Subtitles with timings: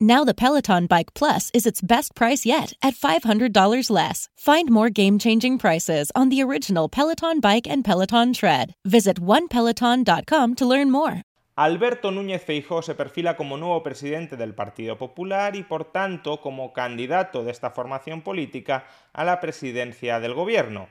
[0.00, 4.28] Now the Peloton Bike Plus is its best price yet at $500 less.
[4.36, 8.74] Find more game-changing prices on the original Peloton Bike and Peloton Tread.
[8.84, 11.22] Visit onepeloton.com to learn more.
[11.56, 16.72] Alberto Núñez Feijóo se perfila como nuevo presidente del Partido Popular y por tanto como
[16.72, 20.88] candidato de esta formación política a la presidencia del gobierno.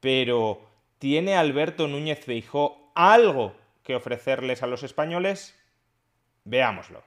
[0.00, 0.60] Pero
[0.98, 5.54] ¿tiene Alberto Núñez Feijóo algo que ofrecerles a los españoles?
[6.44, 7.02] Veámoslo.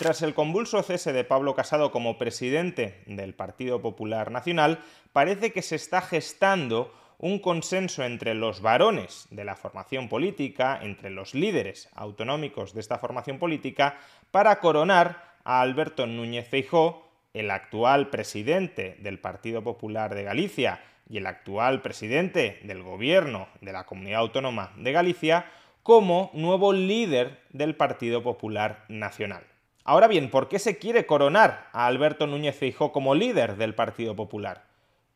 [0.00, 4.78] Tras el convulso cese de Pablo Casado como presidente del Partido Popular Nacional,
[5.12, 11.10] parece que se está gestando un consenso entre los varones de la formación política, entre
[11.10, 13.98] los líderes autonómicos de esta formación política,
[14.30, 20.80] para coronar a Alberto Núñez Feijó, el actual presidente del Partido Popular de Galicia
[21.10, 25.44] y el actual presidente del gobierno de la Comunidad Autónoma de Galicia,
[25.82, 29.49] como nuevo líder del Partido Popular Nacional.
[29.84, 34.14] Ahora bien, ¿por qué se quiere coronar a Alberto Núñez Feijóo como líder del Partido
[34.14, 34.64] Popular?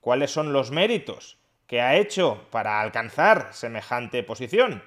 [0.01, 4.83] ¿Cuáles son los méritos que ha hecho para alcanzar semejante posición?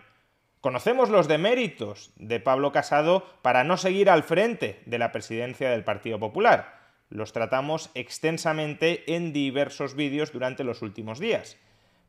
[0.61, 5.83] Conocemos los deméritos de Pablo Casado para no seguir al frente de la presidencia del
[5.83, 6.79] Partido Popular.
[7.09, 11.57] Los tratamos extensamente en diversos vídeos durante los últimos días.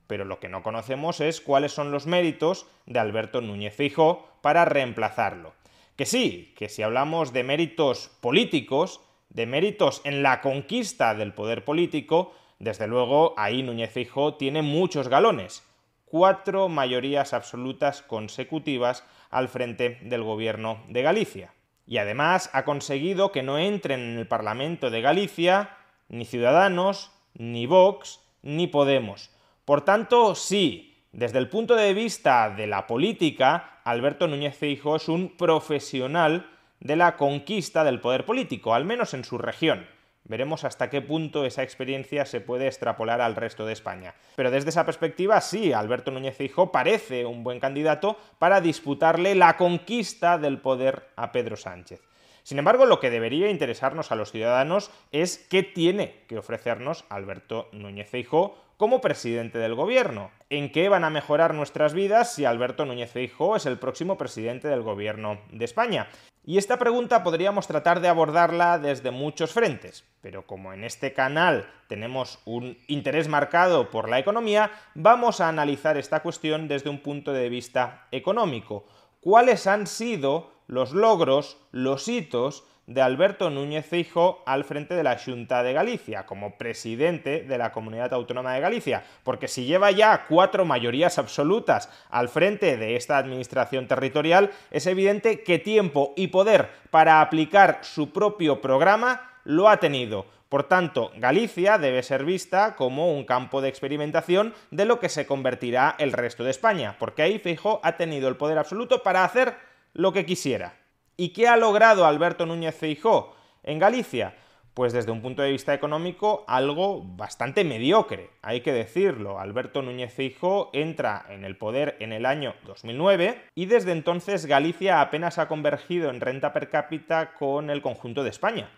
[0.06, 4.64] Pero lo que no conocemos es cuáles son los méritos de Alberto Núñez Feijóo para
[4.64, 5.52] reemplazarlo.
[5.98, 9.00] Que sí, que si hablamos de méritos políticos,
[9.30, 15.08] de méritos en la conquista del poder político, desde luego ahí Núñez Feijóo tiene muchos
[15.08, 15.64] galones.
[16.04, 21.52] Cuatro mayorías absolutas consecutivas al frente del gobierno de Galicia.
[21.84, 27.66] Y además ha conseguido que no entren en el Parlamento de Galicia ni Ciudadanos, ni
[27.66, 29.30] Vox, ni Podemos.
[29.64, 35.08] Por tanto, sí, desde el punto de vista de la política, Alberto Núñez Feijóo es
[35.08, 39.86] un profesional de la conquista del poder político, al menos en su región.
[40.24, 44.14] Veremos hasta qué punto esa experiencia se puede extrapolar al resto de España.
[44.36, 49.56] Pero desde esa perspectiva, sí, Alberto Núñez Feijóo parece un buen candidato para disputarle la
[49.56, 52.02] conquista del poder a Pedro Sánchez.
[52.48, 57.68] Sin embargo, lo que debería interesarnos a los ciudadanos es qué tiene que ofrecernos Alberto
[57.72, 60.30] Núñez Feijóo como presidente del gobierno.
[60.48, 64.66] ¿En qué van a mejorar nuestras vidas si Alberto Núñez Feijóo es el próximo presidente
[64.66, 66.08] del gobierno de España?
[66.42, 71.70] Y esta pregunta podríamos tratar de abordarla desde muchos frentes, pero como en este canal
[71.86, 77.34] tenemos un interés marcado por la economía, vamos a analizar esta cuestión desde un punto
[77.34, 78.86] de vista económico.
[79.20, 85.18] ¿Cuáles han sido los logros, los hitos de Alberto Núñez Feijóo al frente de la
[85.18, 90.24] Junta de Galicia, como presidente de la Comunidad Autónoma de Galicia, porque si lleva ya
[90.26, 96.70] cuatro mayorías absolutas al frente de esta administración territorial, es evidente que tiempo y poder
[96.90, 100.26] para aplicar su propio programa lo ha tenido.
[100.48, 105.26] Por tanto, Galicia debe ser vista como un campo de experimentación de lo que se
[105.26, 109.67] convertirá el resto de España, porque ahí Feijóo ha tenido el poder absoluto para hacer
[109.98, 110.76] lo que quisiera.
[111.16, 113.34] ¿Y qué ha logrado Alberto Núñez Feijó
[113.64, 114.36] en Galicia?
[114.72, 119.40] Pues desde un punto de vista económico algo bastante mediocre, hay que decirlo.
[119.40, 125.00] Alberto Núñez Feijó entra en el poder en el año 2009 y desde entonces Galicia
[125.00, 128.70] apenas ha convergido en renta per cápita con el conjunto de España.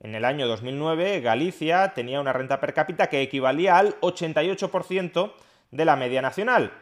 [0.00, 5.34] En el año 2009 Galicia tenía una renta per cápita que equivalía al 88%
[5.72, 6.72] de la media nacional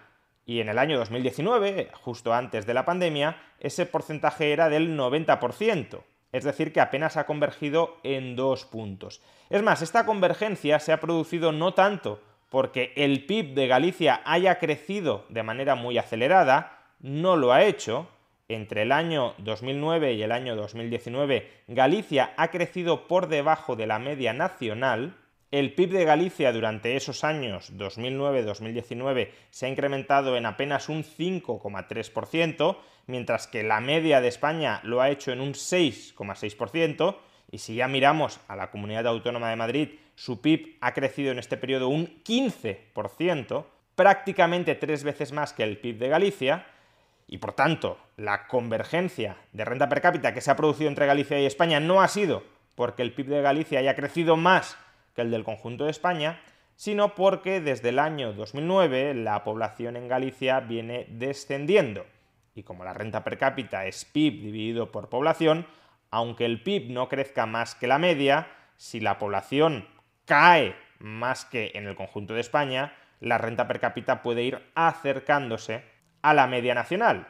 [0.45, 6.03] y en el año 2019, justo antes de la pandemia, ese porcentaje era del 90%.
[6.33, 9.21] Es decir, que apenas ha convergido en dos puntos.
[9.51, 14.59] Es más, esta convergencia se ha producido no tanto porque el PIB de Galicia haya
[14.59, 18.09] crecido de manera muy acelerada, no lo ha hecho.
[18.49, 23.99] Entre el año 2009 y el año 2019, Galicia ha crecido por debajo de la
[23.99, 25.17] media nacional,
[25.53, 32.79] el PIB de Galicia durante esos años 2009-2019 se ha incrementado en apenas un 5,3%,
[33.07, 37.17] mientras que la media de España lo ha hecho en un 6,6%,
[37.51, 41.39] y si ya miramos a la Comunidad Autónoma de Madrid, su PIB ha crecido en
[41.39, 46.67] este periodo un 15%, prácticamente tres veces más que el PIB de Galicia,
[47.27, 51.39] y por tanto la convergencia de renta per cápita que se ha producido entre Galicia
[51.39, 52.43] y España no ha sido
[52.75, 54.79] porque el PIB de Galicia haya crecido más
[55.15, 56.41] que el del conjunto de España,
[56.77, 62.07] sino porque desde el año 2009 la población en Galicia viene descendiendo.
[62.55, 65.67] Y como la renta per cápita es PIB dividido por población,
[66.11, 69.87] aunque el PIB no crezca más que la media, si la población
[70.25, 75.85] cae más que en el conjunto de España, la renta per cápita puede ir acercándose
[76.23, 77.27] a la media nacional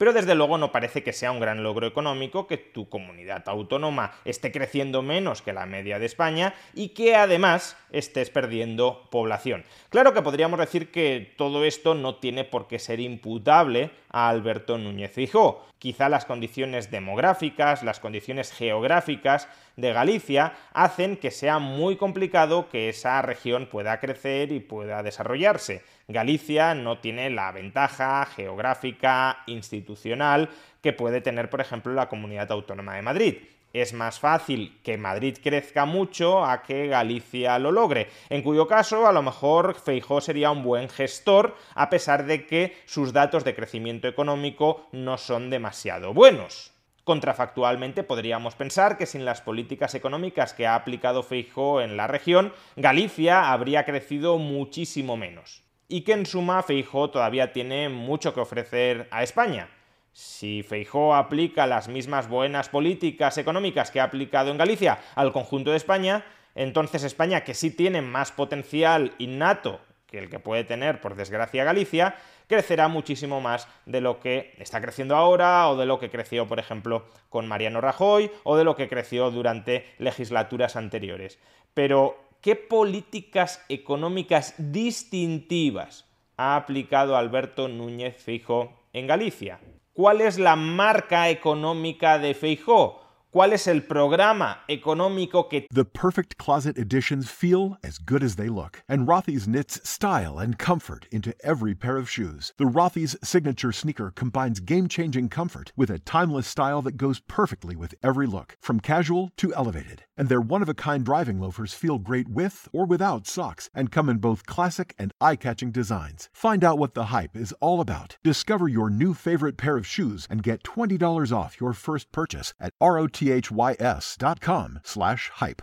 [0.00, 4.12] pero desde luego no parece que sea un gran logro económico que tu comunidad autónoma
[4.24, 9.62] esté creciendo menos que la media de España y que además estés perdiendo población.
[9.90, 14.78] Claro que podríamos decir que todo esto no tiene por qué ser imputable a Alberto
[14.78, 15.66] Núñez Fijó.
[15.78, 19.48] Quizá las condiciones demográficas, las condiciones geográficas
[19.80, 25.82] de Galicia hacen que sea muy complicado que esa región pueda crecer y pueda desarrollarse.
[26.08, 30.50] Galicia no tiene la ventaja geográfica, institucional,
[30.82, 33.34] que puede tener, por ejemplo, la Comunidad Autónoma de Madrid
[33.72, 39.06] es más fácil que Madrid crezca mucho a que Galicia lo logre, en cuyo caso
[39.06, 43.54] a lo mejor Feijó sería un buen gestor a pesar de que sus datos de
[43.54, 46.72] crecimiento económico no son demasiado buenos.
[47.10, 52.52] Contrafactualmente podríamos pensar que sin las políticas económicas que ha aplicado Feijó en la región,
[52.76, 55.64] Galicia habría crecido muchísimo menos.
[55.88, 59.70] Y que en suma Feijó todavía tiene mucho que ofrecer a España.
[60.12, 65.72] Si Feijó aplica las mismas buenas políticas económicas que ha aplicado en Galicia al conjunto
[65.72, 66.24] de España,
[66.54, 69.80] entonces España, que sí tiene más potencial innato
[70.10, 72.16] que el que puede tener, por desgracia, Galicia,
[72.46, 76.58] crecerá muchísimo más de lo que está creciendo ahora o de lo que creció, por
[76.58, 81.38] ejemplo, con Mariano Rajoy o de lo que creció durante legislaturas anteriores.
[81.74, 89.60] Pero, ¿qué políticas económicas distintivas ha aplicado Alberto Núñez Fijo en Galicia?
[89.92, 93.09] ¿Cuál es la marca económica de Feijó?
[93.32, 98.48] ¿Cuál es el programa económico que The perfect closet additions feel as good as they
[98.48, 102.52] look, and Rothy's knits style and comfort into every pair of shoes.
[102.56, 107.94] The Rothy's signature sneaker combines game-changing comfort with a timeless style that goes perfectly with
[108.02, 110.02] every look, from casual to elevated.
[110.20, 114.44] And their one-of-a-kind driving loafers feel great with or without socks and come in both
[114.44, 116.28] classic and eye-catching designs.
[116.34, 118.18] Find out what the hype is all about.
[118.22, 122.74] Discover your new favorite pair of shoes and get $20 off your first purchase at
[122.82, 125.62] ROT thys.com slash hype.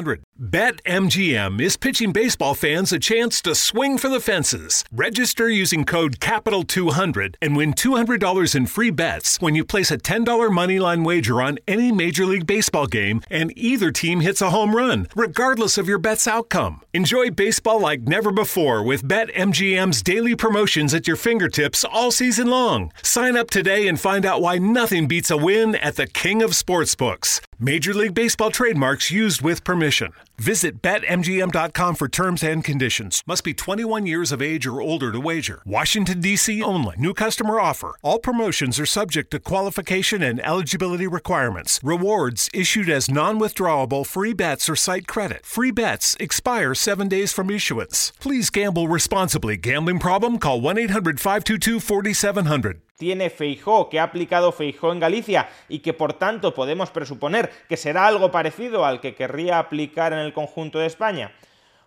[0.00, 0.30] 888 532 3500.
[0.40, 4.84] BetMGM is pitching baseball fans a chance to swing for the fences.
[4.90, 10.24] Register using code CAPITAL200 and win $200 in free bets when you place a $10
[10.48, 15.08] moneyline wager on any Major League Baseball game and either team hits a home run,
[15.14, 16.80] regardless of your bet's outcome.
[16.94, 22.92] Enjoy baseball like never before with BetMGM's daily promotions at your fingertips all season long.
[23.02, 26.52] Sign up today and find out why nothing beats a win at the King of
[26.52, 27.40] Sportsbooks.
[27.62, 30.14] Major League Baseball trademarks used with permission.
[30.38, 33.22] Visit BetMGM.com for terms and conditions.
[33.26, 35.60] Must be 21 years of age or older to wager.
[35.66, 36.62] Washington, D.C.
[36.62, 36.96] only.
[36.96, 37.96] New customer offer.
[38.00, 41.78] All promotions are subject to qualification and eligibility requirements.
[41.82, 45.44] Rewards issued as non withdrawable free bets or site credit.
[45.44, 48.14] Free bets expire seven days from issuance.
[48.20, 49.58] Please gamble responsibly.
[49.58, 50.38] Gambling problem?
[50.38, 52.80] Call 1 800 522 4700.
[53.00, 57.78] Tiene Feijó, que ha aplicado Feijó en Galicia y que por tanto podemos presuponer que
[57.78, 61.32] será algo parecido al que querría aplicar en el conjunto de España?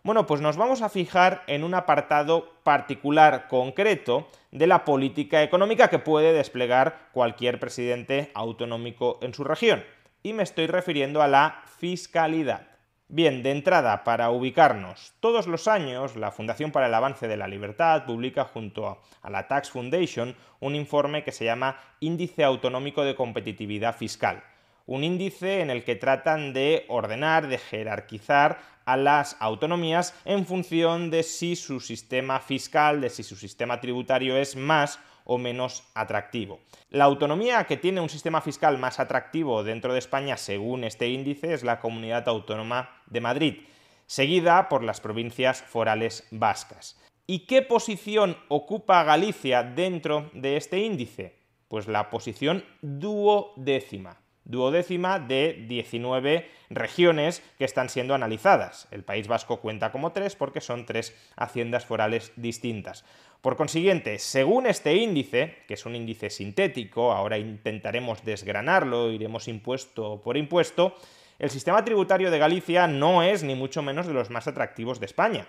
[0.02, 5.88] Bueno, pues nos vamos a fijar en un apartado particular, concreto, de la política económica
[5.88, 9.84] que puede desplegar cualquier presidente autonómico en su región.
[10.24, 12.73] Y me estoy refiriendo a la fiscalidad.
[13.16, 17.48] Bien, de entrada, para ubicarnos, todos los años la Fundación para el Avance de la
[17.48, 23.14] Libertad publica junto a la Tax Foundation un informe que se llama Índice Autonómico de
[23.14, 24.42] Competitividad Fiscal,
[24.88, 31.12] un índice en el que tratan de ordenar, de jerarquizar a las autonomías en función
[31.12, 36.60] de si su sistema fiscal, de si su sistema tributario es más o menos atractivo.
[36.90, 41.54] La autonomía que tiene un sistema fiscal más atractivo dentro de España, según este índice,
[41.54, 43.58] es la Comunidad Autónoma de Madrid,
[44.06, 47.00] seguida por las provincias forales vascas.
[47.26, 51.40] ¿Y qué posición ocupa Galicia dentro de este índice?
[51.68, 58.88] Pues la posición duodécima duodécima de 19 regiones que están siendo analizadas.
[58.92, 63.06] El País Vasco cuenta como tres porque son tres haciendas forales distintas.
[63.44, 70.22] Por consiguiente, según este índice, que es un índice sintético, ahora intentaremos desgranarlo, iremos impuesto
[70.22, 70.96] por impuesto,
[71.40, 75.08] el sistema tributario de Galicia no es ni mucho menos de los más atractivos de
[75.08, 75.46] España.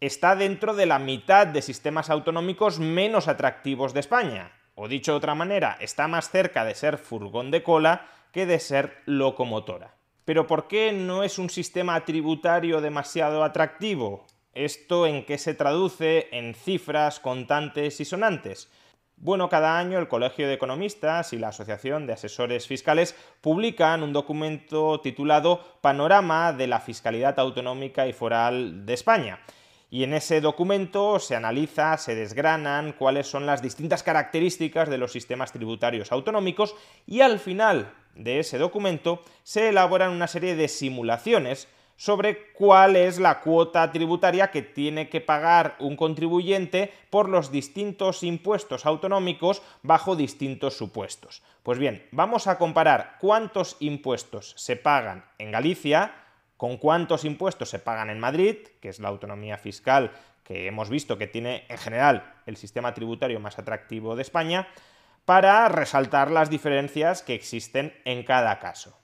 [0.00, 4.50] Está dentro de la mitad de sistemas autonómicos menos atractivos de España.
[4.74, 8.58] O dicho de otra manera, está más cerca de ser furgón de cola que de
[8.58, 9.94] ser locomotora.
[10.24, 14.26] Pero ¿por qué no es un sistema tributario demasiado atractivo?
[14.54, 18.68] ¿Esto en qué se traduce en cifras contantes y sonantes?
[19.16, 24.12] Bueno, cada año el Colegio de Economistas y la Asociación de Asesores Fiscales publican un
[24.12, 29.38] documento titulado Panorama de la Fiscalidad Autonómica y Foral de España.
[29.88, 35.12] Y en ese documento se analiza, se desgranan cuáles son las distintas características de los
[35.12, 36.74] sistemas tributarios autonómicos
[37.06, 41.68] y al final de ese documento se elaboran una serie de simulaciones
[42.00, 48.22] sobre cuál es la cuota tributaria que tiene que pagar un contribuyente por los distintos
[48.22, 51.42] impuestos autonómicos bajo distintos supuestos.
[51.62, 56.14] Pues bien, vamos a comparar cuántos impuestos se pagan en Galicia
[56.56, 61.18] con cuántos impuestos se pagan en Madrid, que es la autonomía fiscal que hemos visto
[61.18, 64.68] que tiene en general el sistema tributario más atractivo de España,
[65.26, 68.98] para resaltar las diferencias que existen en cada caso.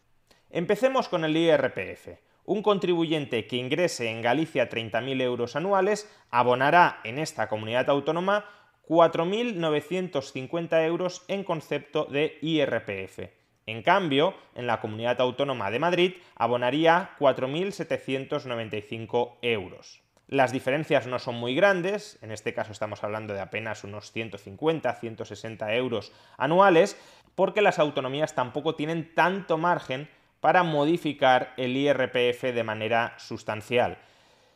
[0.48, 7.18] Empecemos con el IRPF un contribuyente que ingrese en Galicia 30.000 euros anuales abonará en
[7.18, 8.46] esta comunidad autónoma
[8.88, 13.18] 4.950 euros en concepto de IRPF.
[13.66, 20.06] En cambio, en la comunidad autónoma de Madrid abonaría 4.795 euros.
[20.28, 25.76] Las diferencias no son muy grandes, en este caso estamos hablando de apenas unos 150-160
[25.76, 27.00] euros anuales,
[27.36, 30.08] porque las autonomías tampoco tienen tanto margen
[30.46, 33.98] para modificar el IRPF de manera sustancial.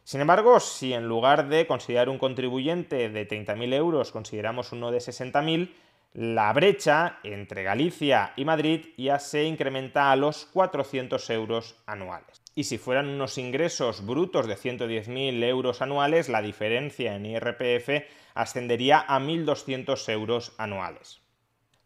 [0.04, 4.98] Sin embargo, si en lugar de considerar un contribuyente de 30.000 euros consideramos uno de
[4.98, 5.72] 60.000,
[6.12, 12.40] la brecha entre Galicia y Madrid ya se incrementa a los 400 euros anuales.
[12.54, 19.00] Y si fueran unos ingresos brutos de 110.000 euros anuales, la diferencia en IRPF ascendería
[19.08, 21.20] a 1.200 euros anuales.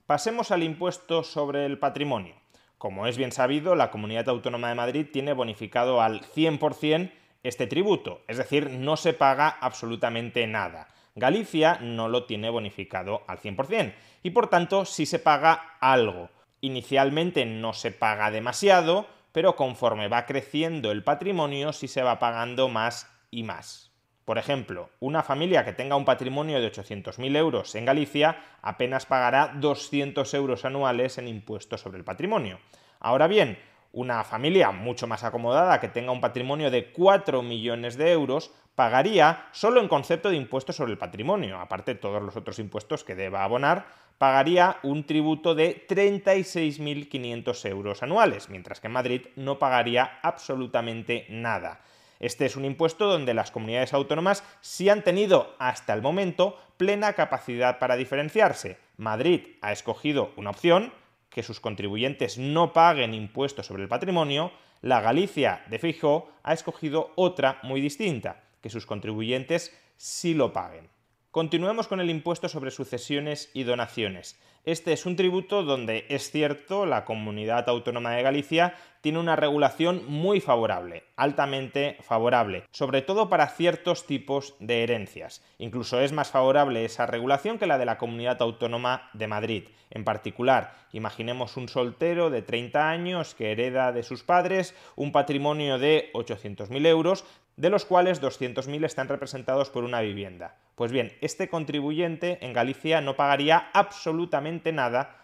[0.05, 2.44] Pasemos al impuesto sobre el patrimonio.
[2.85, 7.13] Como es bien sabido, la Comunidad Autónoma de Madrid tiene bonificado al 100%
[7.43, 10.89] este tributo, es decir, no se paga absolutamente nada.
[11.15, 16.29] Galicia no lo tiene bonificado al 100% y por tanto sí se paga algo.
[16.61, 22.69] Inicialmente no se paga demasiado, pero conforme va creciendo el patrimonio sí se va pagando
[22.69, 23.84] más y más.
[24.25, 29.53] Por ejemplo, una familia que tenga un patrimonio de 800.000 euros en Galicia apenas pagará
[29.55, 32.59] 200 euros anuales en impuestos sobre el patrimonio.
[33.01, 33.59] Ahora bien,
[33.93, 39.47] una familia mucho más acomodada que tenga un patrimonio de 4 millones de euros pagaría,
[39.53, 43.15] solo en concepto de impuestos sobre el patrimonio, aparte de todos los otros impuestos que
[43.15, 43.87] deba abonar,
[44.19, 51.81] pagaría un tributo de 36.500 euros anuales, mientras que en Madrid no pagaría absolutamente nada.
[52.21, 57.13] Este es un impuesto donde las comunidades autónomas sí han tenido hasta el momento plena
[57.15, 58.79] capacidad para diferenciarse.
[58.97, 60.93] Madrid ha escogido una opción,
[61.31, 64.53] que sus contribuyentes no paguen impuestos sobre el patrimonio,
[64.83, 70.94] la Galicia de Feijóo ha escogido otra muy distinta, que sus contribuyentes sí lo paguen.
[71.35, 74.39] Continuemos con el impuesto sobre sucesiones y donaciones.
[74.65, 80.05] Este es un tributo donde, es cierto, la comunidad autónoma de Galicia tiene una regulación
[80.07, 85.43] muy favorable, altamente favorable, sobre todo para ciertos tipos de herencias.
[85.59, 89.65] Incluso es más favorable esa regulación que la de la comunidad autónoma de Madrid.
[89.91, 95.79] En particular, imaginemos un soltero de 30 años que hereda de sus padres un patrimonio
[95.79, 97.25] de 800.000 euros,
[97.57, 100.57] de los cuales 200.000 están representados por una vivienda.
[100.75, 105.24] Pues bien, este contribuyente en Galicia no pagaría absolutamente nada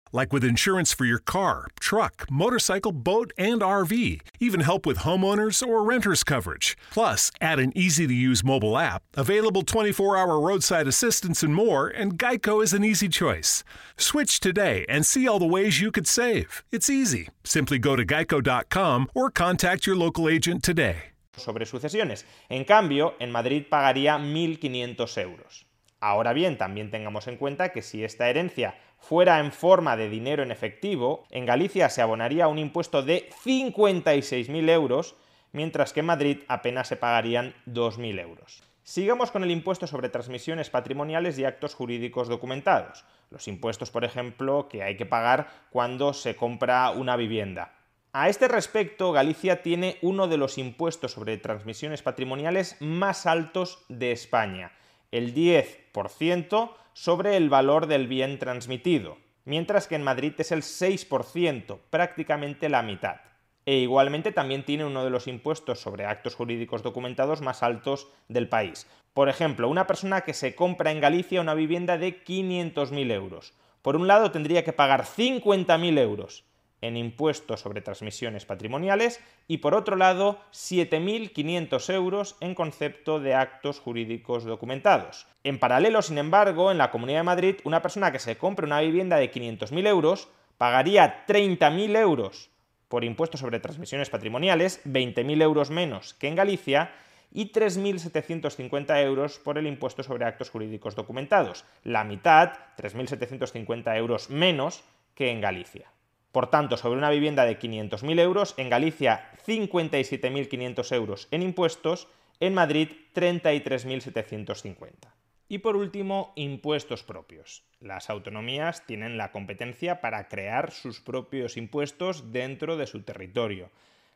[0.11, 4.21] Like with insurance for your car, truck, motorcycle, boat, and RV.
[4.39, 6.77] Even help with homeowners or renters coverage.
[6.91, 11.87] Plus, add an easy to use mobile app, available 24 hour roadside assistance, and more,
[11.87, 13.63] and Geico is an easy choice.
[13.97, 16.63] Switch today and see all the ways you could save.
[16.71, 17.29] It's easy.
[17.43, 21.11] Simply go to geico.com or contact your local agent today.
[21.37, 22.25] sobre sucesiones.
[22.49, 25.65] En cambio, en Madrid pagaría 1.500 euros.
[25.99, 30.43] Ahora bien, también tengamos en cuenta que si esta herencia fuera en forma de dinero
[30.43, 35.15] en efectivo, en Galicia se abonaría un impuesto de 56.000 euros,
[35.51, 38.63] mientras que en Madrid apenas se pagarían 2.000 euros.
[38.83, 43.03] Sigamos con el impuesto sobre transmisiones patrimoniales y actos jurídicos documentados.
[43.29, 47.73] Los impuestos, por ejemplo, que hay que pagar cuando se compra una vivienda.
[48.13, 54.11] A este respecto, Galicia tiene uno de los impuestos sobre transmisiones patrimoniales más altos de
[54.11, 54.71] España
[55.11, 61.79] el 10% sobre el valor del bien transmitido, mientras que en Madrid es el 6%,
[61.89, 63.17] prácticamente la mitad.
[63.65, 68.49] E igualmente también tiene uno de los impuestos sobre actos jurídicos documentados más altos del
[68.49, 68.87] país.
[69.13, 73.53] Por ejemplo, una persona que se compra en Galicia una vivienda de 500.000 euros.
[73.81, 76.45] Por un lado tendría que pagar 50.000 euros
[76.81, 83.79] en impuestos sobre transmisiones patrimoniales y por otro lado 7.500 euros en concepto de actos
[83.79, 85.27] jurídicos documentados.
[85.43, 88.81] En paralelo, sin embargo, en la Comunidad de Madrid, una persona que se compre una
[88.81, 92.49] vivienda de 500.000 euros pagaría 30.000 euros
[92.87, 96.91] por impuestos sobre transmisiones patrimoniales, 20.000 euros menos que en Galicia,
[97.31, 104.83] y 3.750 euros por el impuesto sobre actos jurídicos documentados, la mitad, 3.750 euros menos
[105.15, 105.91] que en Galicia.
[106.31, 112.07] Por tanto, sobre una vivienda de 500.000 euros, en Galicia 57.500 euros en impuestos,
[112.39, 115.13] en Madrid 33.750.
[115.49, 117.63] Y por último, impuestos propios.
[117.81, 123.69] Las autonomías tienen la competencia para crear sus propios impuestos dentro de su territorio.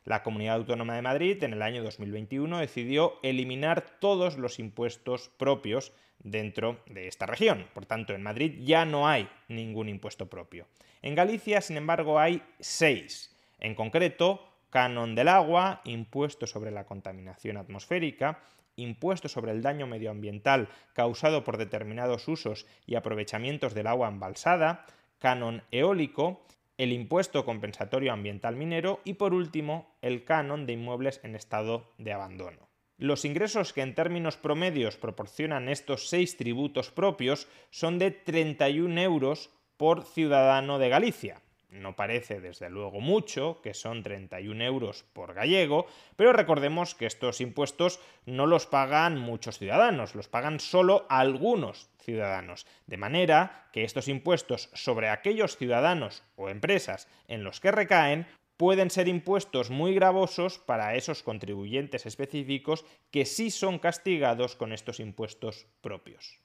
[0.06, 5.92] La Comunidad Autónoma de Madrid en el año 2021 decidió eliminar todos los impuestos propios
[6.20, 7.66] dentro de esta región.
[7.74, 10.68] Por tanto, en Madrid ya no hay ningún impuesto propio.
[11.02, 13.34] En Galicia, sin embargo, hay seis.
[13.58, 18.38] En concreto, canon del agua, impuesto sobre la contaminación atmosférica,
[18.76, 24.86] impuesto sobre el daño medioambiental causado por determinados usos y aprovechamientos del agua embalsada,
[25.18, 26.46] canon eólico,
[26.78, 32.12] el impuesto compensatorio ambiental minero y por último el canon de inmuebles en estado de
[32.12, 32.68] abandono.
[32.98, 39.50] Los ingresos que en términos promedios proporcionan estos seis tributos propios son de 31 euros
[39.76, 41.42] por ciudadano de Galicia,
[41.82, 45.86] no parece desde luego mucho, que son 31 euros por gallego,
[46.16, 52.66] pero recordemos que estos impuestos no los pagan muchos ciudadanos, los pagan solo algunos ciudadanos,
[52.86, 58.90] de manera que estos impuestos sobre aquellos ciudadanos o empresas en los que recaen pueden
[58.90, 65.66] ser impuestos muy gravosos para esos contribuyentes específicos que sí son castigados con estos impuestos
[65.80, 66.40] propios.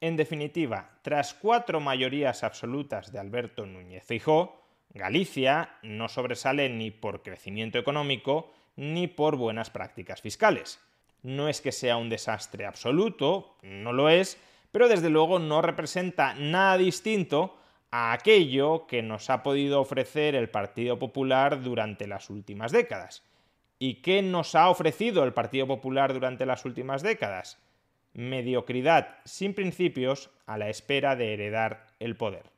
[0.00, 7.22] En definitiva, tras cuatro mayorías absolutas de Alberto Núñez Feijóo, Galicia no sobresale ni por
[7.22, 10.80] crecimiento económico ni por buenas prácticas fiscales.
[11.22, 14.38] No es que sea un desastre absoluto, no lo es,
[14.70, 17.56] pero desde luego no representa nada distinto
[17.90, 23.22] a aquello que nos ha podido ofrecer el Partido Popular durante las últimas décadas.
[23.78, 27.58] ¿Y qué nos ha ofrecido el Partido Popular durante las últimas décadas?
[28.18, 32.50] mediocridad sin principios a la espera de heredar el poder.